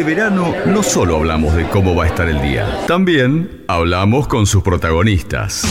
[0.00, 4.46] este verano no solo hablamos de cómo va a estar el día, también hablamos con
[4.46, 5.62] sus protagonistas.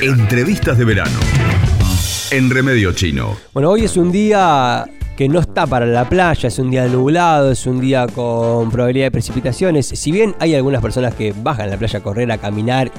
[0.00, 1.18] Entrevistas de verano.
[2.30, 3.36] En Remedio Chino.
[3.52, 7.50] Bueno, hoy es un día que no está para la playa, es un día nublado,
[7.50, 9.88] es un día con probabilidad de precipitaciones.
[9.88, 12.92] Si bien hay algunas personas que bajan a la playa a correr, a caminar,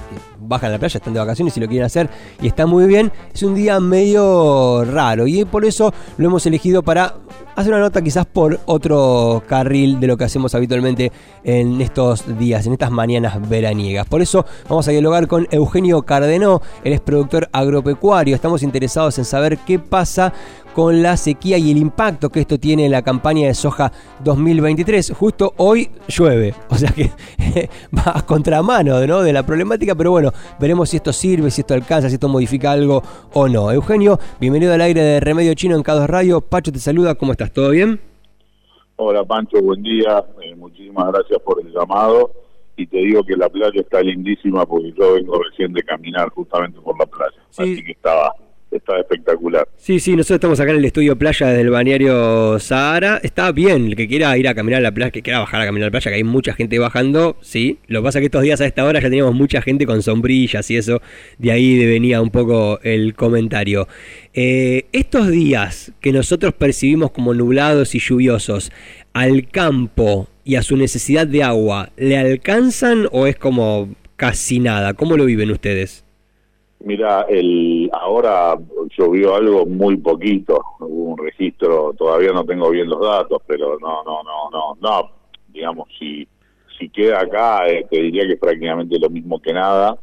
[0.49, 2.09] bajan a la playa, están de vacaciones y lo quieren hacer
[2.41, 6.83] y está muy bien, es un día medio raro y por eso lo hemos elegido
[6.83, 7.15] para
[7.55, 11.11] hacer una nota quizás por otro carril de lo que hacemos habitualmente
[11.43, 14.07] en estos días, en estas mañanas veraniegas.
[14.07, 19.25] Por eso vamos a dialogar con Eugenio Cardenó, él es productor agropecuario, estamos interesados en
[19.25, 20.33] saber qué pasa
[20.73, 23.91] con la sequía y el impacto que esto tiene en la campaña de soja
[24.23, 25.11] 2023.
[25.11, 27.11] Justo hoy llueve, o sea que
[27.97, 29.21] va a contramano ¿no?
[29.21, 32.71] de la problemática, pero bueno, veremos si esto sirve, si esto alcanza, si esto modifica
[32.71, 33.01] algo
[33.33, 33.71] o no.
[33.71, 36.41] Eugenio, bienvenido al aire de Remedio Chino en Cados Radio.
[36.41, 37.51] Pacho te saluda, ¿cómo estás?
[37.51, 37.99] ¿Todo bien?
[38.97, 40.25] Hola Pancho, buen día.
[40.41, 42.31] Eh, muchísimas gracias por el llamado.
[42.75, 46.79] Y te digo que la playa está lindísima porque yo vengo recién de caminar justamente
[46.79, 47.35] por la playa.
[47.49, 48.33] Así que estaba
[48.71, 49.67] está espectacular.
[49.77, 53.19] Sí, sí, nosotros estamos acá en el estudio playa del balneario Sahara.
[53.23, 55.65] Está bien, el que quiera ir a caminar a la playa, que quiera bajar a
[55.65, 57.79] caminar a la playa, que hay mucha gente bajando, sí.
[57.87, 60.01] Lo que pasa es que estos días a esta hora ya teníamos mucha gente con
[60.01, 61.01] sombrillas y eso,
[61.37, 63.87] de ahí venía un poco el comentario.
[64.33, 68.71] Eh, estos días que nosotros percibimos como nublados y lluviosos,
[69.13, 74.93] al campo y a su necesidad de agua, ¿le alcanzan o es como casi nada?
[74.93, 76.05] ¿Cómo lo viven ustedes?
[76.81, 78.57] Mira, el, ahora
[78.97, 84.01] llovió algo muy poquito, hubo un registro, todavía no tengo bien los datos, pero no,
[84.03, 85.11] no, no, no, no,
[85.49, 86.25] digamos, si,
[86.77, 89.97] si queda acá, eh, te diría que es prácticamente lo mismo que nada.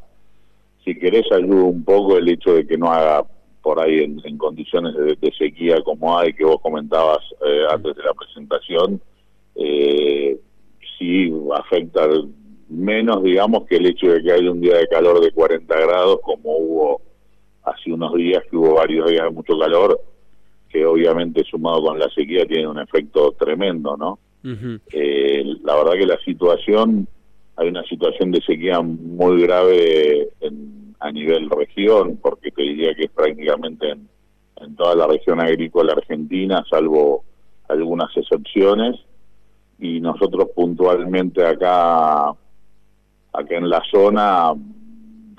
[0.85, 3.25] Si querés ayuda un poco el hecho de que no haga
[3.63, 8.13] por ahí en, condiciones de, sequía como hay, que vos comentabas eh, antes de la
[8.13, 9.01] presentación,
[9.57, 10.39] eh,
[10.99, 12.07] sí afecta
[12.69, 16.21] menos, digamos, que el hecho de que haya un día de calor de 40 grados,
[16.23, 17.01] como hubo
[17.65, 20.01] hace unos días, que hubo varios días de mucho calor,
[20.69, 24.19] que obviamente sumado con la sequía tiene un efecto tremendo, ¿no?
[24.93, 27.09] Eh, la verdad que la situación,
[27.57, 30.29] hay una situación de sequía muy grave
[31.01, 34.09] a nivel región, porque te diría que es prácticamente en,
[34.61, 37.25] en toda la región agrícola argentina, salvo
[37.69, 38.97] algunas excepciones,
[39.79, 42.35] y nosotros puntualmente acá
[43.37, 44.55] Acá en la zona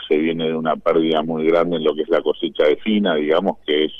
[0.07, 3.15] se viene de una pérdida muy grande en lo que es la cosecha de fina,
[3.15, 3.91] digamos, que es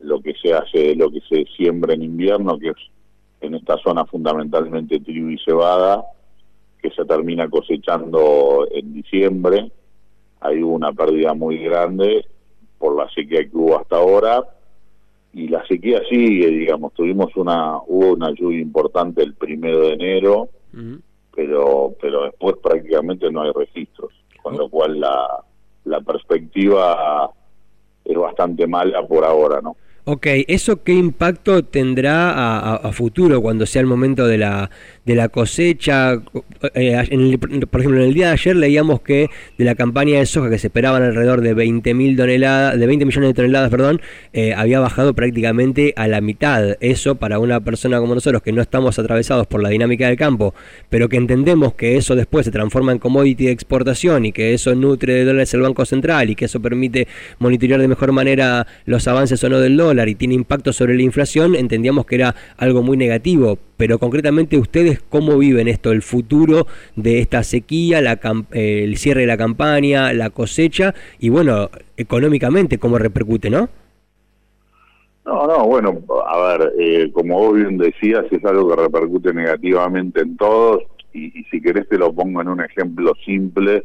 [0.00, 2.76] lo que se hace, lo que se siembra en invierno, que es
[3.40, 6.04] en esta zona fundamentalmente trigo y cebada,
[6.80, 9.70] que se termina cosechando en diciembre.
[10.40, 12.26] Hay una pérdida muy grande
[12.78, 14.42] por la sequía que hubo hasta ahora.
[15.32, 20.48] Y la sequía sigue, digamos, tuvimos una, hubo una lluvia importante el primero de enero,
[21.34, 24.12] pero pero después prácticamente no hay registros,
[24.42, 25.44] con lo cual la,
[25.84, 27.30] la perspectiva
[28.04, 29.76] es bastante mala por ahora, ¿no?
[30.04, 34.68] Ok, ¿eso qué impacto tendrá a, futuro cuando sea el momento de la,
[35.06, 36.20] de la cosecha?
[36.74, 37.28] Eh,
[37.70, 40.58] por ejemplo, en el día de ayer leíamos que de la campaña de soja que
[40.58, 44.00] se esperaban alrededor de 20 toneladas, de 20 millones de toneladas, perdón,
[44.32, 46.76] eh, había bajado prácticamente a la mitad.
[46.80, 50.52] Eso para una persona como nosotros que no estamos atravesados por la dinámica del campo,
[50.90, 54.74] pero que entendemos que eso después se transforma en commodity de exportación y que eso
[54.74, 57.06] nutre de dólares el Banco Central y que eso permite
[57.38, 61.02] monitorear de mejor manera los avances o no del dólar y tiene impacto sobre la
[61.02, 63.58] inflación, entendíamos que era algo muy negativo.
[63.76, 66.66] Pero concretamente ustedes, ¿cómo viven esto, el futuro
[66.96, 68.20] de esta sequía, la,
[68.52, 73.68] eh, el cierre de la campaña, la cosecha y bueno, económicamente, cómo repercute, no?
[75.24, 80.20] No, no, bueno, a ver, eh, como vos bien decías, es algo que repercute negativamente
[80.20, 80.82] en todos
[81.12, 83.84] y, si querés te lo pongo en un ejemplo simple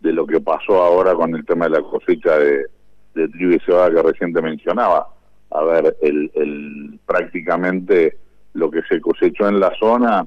[0.00, 2.66] de lo que pasó ahora con el tema de la cosecha de,
[3.12, 5.08] trigo y cebada que recién mencionaba
[5.50, 8.16] a ver, el, el, prácticamente
[8.54, 10.26] lo que se cosechó en la zona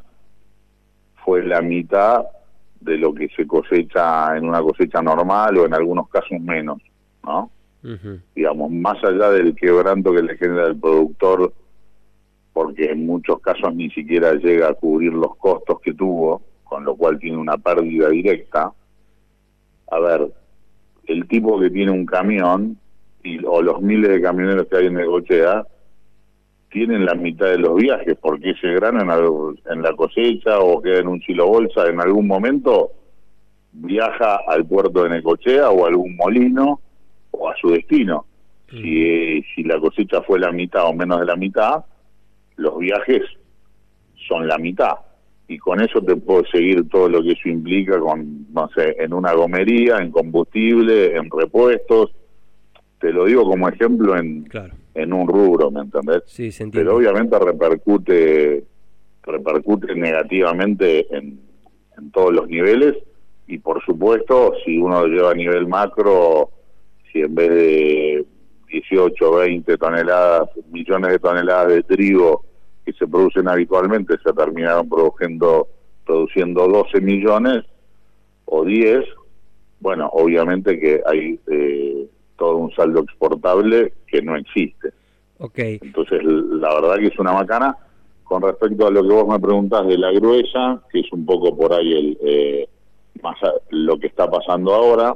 [1.23, 2.25] fue la mitad
[2.81, 6.81] de lo que se cosecha en una cosecha normal o en algunos casos menos,
[7.23, 7.49] ¿no?
[8.33, 11.53] Digamos, más allá del quebranto que le genera el productor,
[12.53, 16.95] porque en muchos casos ni siquiera llega a cubrir los costos que tuvo, con lo
[16.95, 18.71] cual tiene una pérdida directa.
[19.91, 20.31] A ver,
[21.07, 22.77] el tipo que tiene un camión
[23.45, 25.65] o los miles de camioneros que hay en Negochea
[26.69, 31.07] tienen la mitad de los viajes, porque ese grano en, la cosecha o queda en
[31.07, 32.91] un silo bolsa en algún momento
[33.71, 36.81] viaja al puerto de Necochea o a algún molino
[37.31, 38.25] o a su destino.
[38.71, 41.85] Si, si la cosecha fue la mitad o menos de la mitad,
[42.55, 43.21] los viajes
[44.27, 44.93] son la mitad.
[45.47, 49.13] y con eso te puedo seguir todo lo que eso implica con, no sé, en
[49.13, 52.11] una gomería, en combustible, en repuestos.
[53.03, 54.47] Te lo digo como ejemplo en,
[54.93, 56.23] en un rubro, ¿me entendés?
[56.25, 58.63] Sí, se Pero obviamente repercute,
[59.23, 61.37] repercute negativamente en,
[61.97, 62.95] en todos los niveles.
[63.45, 66.51] Y por supuesto, si uno lo lleva a nivel macro,
[67.11, 68.25] si en vez de
[68.69, 72.45] 18, 20 toneladas, millones de toneladas de trigo
[72.85, 75.67] que se producen habitualmente se terminaron produciendo,
[76.05, 77.65] produciendo 12 millones
[78.45, 79.03] o 10,
[79.81, 82.07] bueno, obviamente que hay eh,
[82.37, 84.93] todo un saldo exportable que no existe.
[85.37, 85.79] Okay.
[85.81, 87.77] Entonces, la verdad que es una macana.
[88.23, 91.55] Con respecto a lo que vos me preguntás de la gruesa, que es un poco
[91.55, 92.69] por ahí el eh,
[93.21, 93.37] más
[93.69, 95.15] lo que está pasando ahora,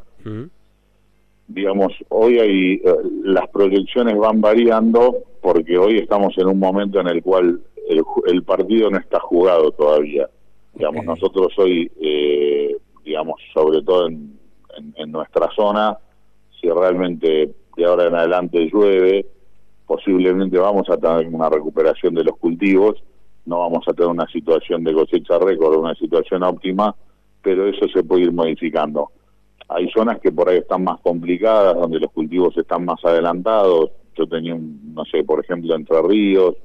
[1.48, 2.82] digamos, hoy hay eh,
[3.24, 7.62] las proyecciones van variando porque hoy estamos en un momento en el cual
[8.28, 10.30] el, partido no está jugado todavía.
[10.74, 14.38] Digamos, nosotros hoy, eh, digamos, sobre todo en,
[14.96, 15.98] en, nuestra zona,
[16.60, 19.26] si realmente de ahora en adelante llueve,
[19.86, 23.02] posiblemente vamos a tener una recuperación de los cultivos,
[23.46, 26.94] no vamos a tener una situación de cosecha récord, una situación óptima,
[27.42, 29.12] pero eso se puede ir modificando.
[29.70, 33.92] Hay zonas que por ahí están más complicadas, donde los cultivos están más adelantados.
[34.16, 36.56] Yo tenía, un, no sé, por ejemplo, Entre Ríos,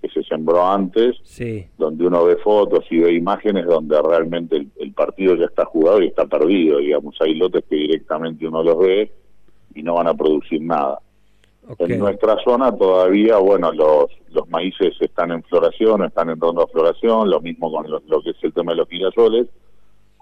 [0.00, 1.16] que se sembró antes,
[1.78, 6.08] donde uno ve fotos y ve imágenes donde realmente el, partido ya está jugado y
[6.08, 7.16] está perdido, digamos.
[7.20, 9.12] Hay lotes que directamente uno los ve
[9.74, 11.00] y no van a producir nada.
[11.78, 17.30] En nuestra zona todavía, bueno, los, los maíces están en floración, están entrando a floración,
[17.30, 19.48] lo mismo con lo, lo que es el tema de los girasoles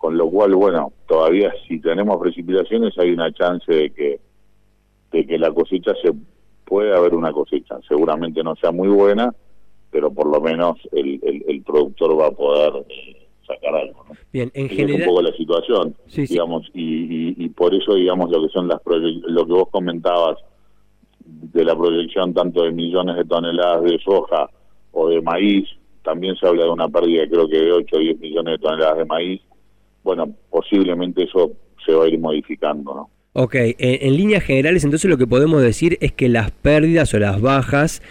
[0.03, 4.19] con lo cual, bueno, todavía si tenemos precipitaciones hay una chance de que,
[5.13, 6.13] de que la cosecha se
[6.65, 9.33] puede haber una cosecha, seguramente no sea muy buena,
[9.93, 14.02] pero por lo menos el, el, productor va a poder eh, sacar algo.
[14.33, 15.03] Bien, en general...
[15.03, 18.81] Es un poco la situación, digamos, Y, y, por eso, digamos, lo que son las
[18.85, 20.39] lo que vos comentabas
[21.25, 24.49] de la proyección tanto de millones de toneladas de soja
[24.93, 25.69] o de maíz,
[26.03, 28.99] también se habla de una pérdida creo que de 8 o 10 millones de toneladas
[28.99, 29.41] de maíz,
[30.03, 31.53] bueno, posiblemente eso
[31.85, 33.11] se va a ir modificando, ¿no?
[33.35, 37.41] Ok, en, líneas generales entonces lo que podemos decir es que las pérdidas o las
[37.41, 38.03] bajas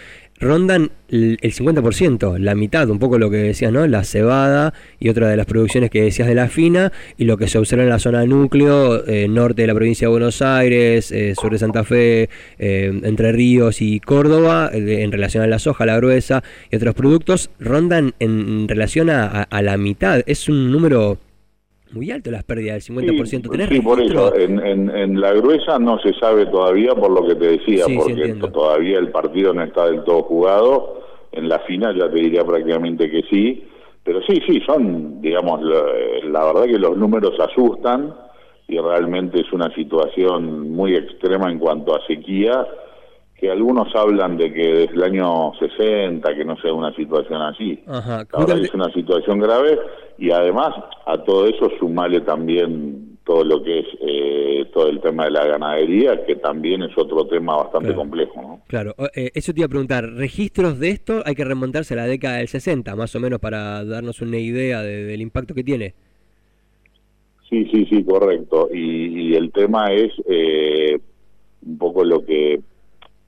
[0.42, 3.86] rondan el, 50%, la mitad, un poco lo que decías, ¿no?
[3.86, 7.48] La cebada y otra de las producciones que decías de la fina y lo que
[7.48, 11.34] se observa en la zona núcleo, eh, norte de la provincia de Buenos Aires, eh,
[11.40, 12.28] sur de Santa Fe,
[12.58, 17.50] eh, Entre Ríos y Córdoba, en relación a la soja, la gruesa y otros productos,
[17.60, 20.22] rondan en, relación a la mitad.
[20.26, 21.18] Es un número
[21.92, 23.50] muy alto las pérdidas del 50%.
[23.50, 27.34] ¿Tenés sí, por eso, en, en, la gruesa no se sabe todavía por lo que
[27.34, 31.02] te decía, porque todavía el partido no está del todo jugado.
[31.32, 33.64] En la final ya te diría prácticamente que sí,
[34.04, 38.14] pero sí, sí, son, digamos, la, verdad que los números asustan
[38.66, 42.66] y realmente es una situación muy extrema en cuanto a sequía,
[43.42, 47.82] que algunos hablan de que desde el año 60, que no sea una situación así.
[47.88, 49.80] Ajá, es una situación grave
[50.16, 50.72] y además
[51.04, 55.44] a todo eso sumale también todo lo que es eh, todo el tema de la
[55.44, 58.40] ganadería, que también es otro tema bastante complejo.
[58.40, 58.60] ¿no?
[58.68, 62.06] Claro, eh, eso te iba a preguntar, registros de esto hay que remontarse a la
[62.06, 65.94] década del 60, más o menos, para darnos una idea del impacto que tiene.
[67.50, 68.68] Sí, sí, sí, correcto.
[68.72, 70.96] Y, el tema es eh,
[71.66, 72.60] un poco lo que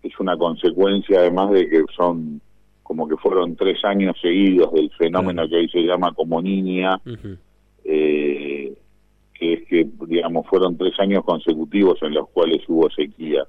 [0.04, 2.40] es una consecuencia además de que son
[2.82, 7.00] como que fueron tres años seguidos del fenómeno que hoy se llama como niña,
[7.84, 8.74] eh,
[9.32, 13.44] que es que, digamos, fueron tres años consecutivos en los cuales hubo sequía,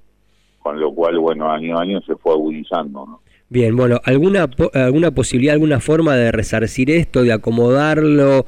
[0.60, 3.20] con lo cual, bueno, año a año se fue agudizando, ¿no?
[3.48, 8.46] Bien, bueno, ¿alguna, alguna posibilidad, alguna forma de resarcir esto, de acomodarlo?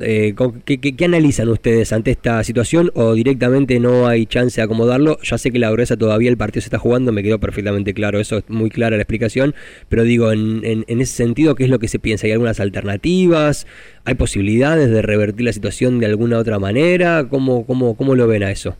[0.00, 0.34] Eh,
[0.64, 5.18] ¿qué, analizan ustedes ante esta situación o directamente no hay chance de acomodarlo?
[5.22, 8.20] Ya sé que la gruesa todavía el partido se está jugando, me quedó perfectamente claro,
[8.20, 9.54] eso es muy clara la explicación,
[9.88, 12.26] pero digo, en, en, ese sentido, ¿qué es lo que se piensa?
[12.26, 13.66] ¿Hay algunas alternativas?
[14.04, 17.26] ¿Hay posibilidades de revertir la situación de alguna otra manera?
[17.28, 18.76] ¿Cómo, cómo, cómo lo ven a eso?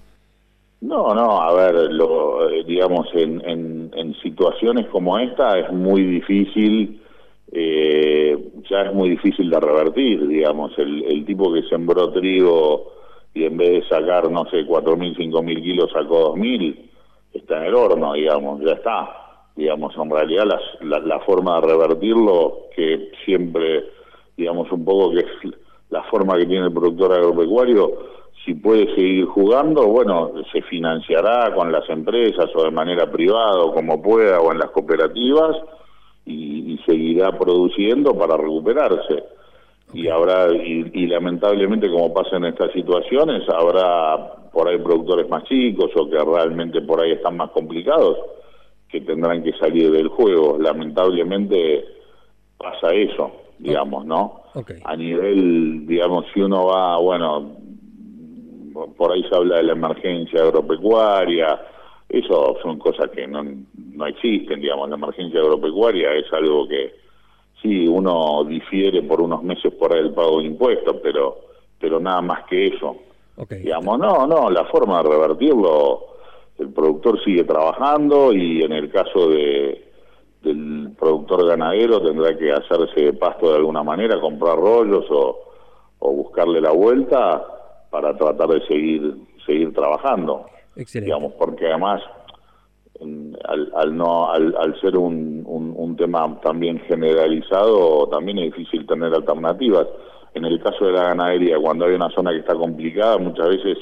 [0.81, 6.05] No, no, a ver, lo, eh, digamos, en, en, en situaciones como esta es muy
[6.05, 7.01] difícil
[7.53, 8.39] eh,
[8.71, 12.93] ya es muy difícil de revertir, digamos, el, el tipo que sembró trigo
[13.35, 16.91] y en vez de sacar, no sé, cuatro mil, cinco mil kilos sacó dos mil,
[17.33, 19.17] está en el horno, digamos, ya está.
[19.57, 20.45] Digamos, en realidad
[20.81, 23.85] la, la forma de revertirlo, que siempre,
[24.37, 25.55] digamos, un poco que es
[25.91, 27.91] la forma que tiene el productor agropecuario,
[28.45, 33.75] si puede seguir jugando, bueno, se financiará con las empresas o de manera privada o
[33.75, 35.57] como pueda o en las cooperativas
[36.31, 39.25] y, seguirá produciendo para recuperarse.
[39.93, 45.91] y habrá y, lamentablemente como pasa en estas situaciones habrá por ahí productores más chicos
[45.97, 48.17] o que realmente por ahí están más complicados
[48.89, 50.59] que tendrán que salir del juego.
[50.59, 51.85] Lamentablemente
[52.57, 54.43] pasa eso digamos no
[54.85, 57.57] a nivel digamos si uno va bueno
[58.97, 61.61] por ahí se habla de la emergencia agropecuaria
[62.09, 63.45] eso son cosas que no,
[64.01, 67.01] no existen digamos la emergencia agropecuaria es algo que
[67.63, 71.39] sí, uno difiere por unos meses por el pago de impuestos, pero,
[71.79, 72.97] pero nada más que eso.
[73.49, 76.01] Digamos, no, no, la forma de revertirlo,
[76.59, 79.87] el productor sigue trabajando y en el caso de
[80.43, 85.39] del productor ganadero tendrá que hacerse de pasto de alguna manera, comprar rollos o,
[85.99, 87.47] o buscarle la vuelta
[87.91, 90.47] para tratar de seguir seguir trabajando.
[90.77, 91.07] Excelente.
[91.07, 92.01] Digamos, porque además
[93.75, 99.87] al, no al, ser un, un, tema también generalizado también es difícil tener alternativas.
[100.35, 103.79] En el caso de la ganadería cuando hay una zona que está complicada muchas veces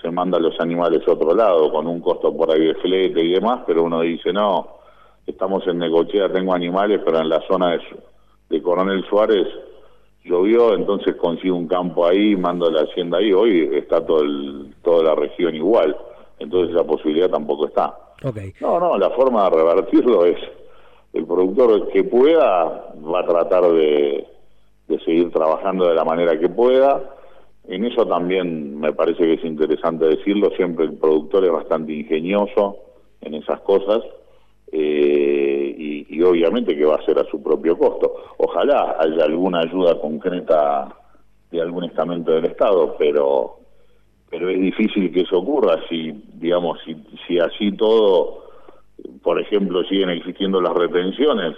[0.00, 3.32] se mandan los animales a otro lado con un costo por ahí de flete y
[3.32, 4.78] demás pero uno dice no
[5.26, 7.78] estamos en Necochea tengo animales pero en la zona
[8.48, 9.46] de, Coronel Suárez
[10.24, 14.22] llovió entonces consigo un campo ahí mando la hacienda ahí hoy está todo
[14.82, 15.96] toda la región igual
[16.38, 18.07] entonces esa posibilidad tampoco está
[18.60, 20.38] no, no, la forma de revertirlo es
[21.12, 24.26] el productor que pueda va a tratar de,
[25.04, 27.14] seguir trabajando de la manera que pueda.
[27.66, 32.78] En eso también me parece que es interesante decirlo, siempre el productor es bastante ingenioso
[33.20, 34.00] en esas cosas
[34.72, 38.14] eh, y, y, obviamente que va a ser a su propio costo.
[38.38, 40.88] Ojalá haya alguna ayuda concreta
[41.50, 43.58] de algún estamento del Estado, pero
[44.30, 48.44] pero es difícil que eso ocurra si, digamos, si, si así todo,
[49.22, 51.56] por ejemplo, siguen existiendo las retenciones,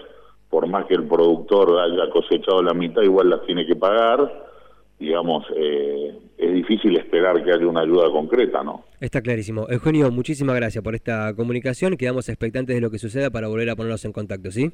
[0.48, 4.50] por más que el productor haya cosechado la mitad, igual las tiene que pagar,
[4.98, 8.84] digamos, eh, es difícil esperar que haya una ayuda concreta, ¿no?
[9.00, 9.66] Está clarísimo.
[9.70, 11.96] Eugenio, muchísimas gracias por esta comunicación.
[11.96, 14.72] Quedamos expectantes de lo que suceda para volver a ponernos en contacto, ¿sí?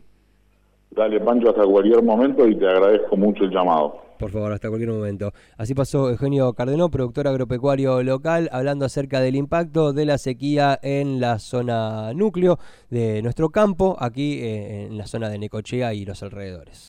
[0.91, 4.07] Dale, Pancho, hasta cualquier momento y te agradezco mucho el llamado.
[4.19, 5.33] Por favor, hasta cualquier momento.
[5.59, 11.21] Así pasó Eugenio Cardenó, productor agropecuario local, hablando acerca del impacto de la sequía en
[11.21, 16.23] la zona núcleo de nuestro campo, aquí eh, en la zona de Necochea y los
[16.23, 16.85] alrededores.